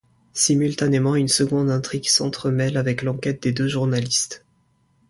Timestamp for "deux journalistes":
3.51-4.43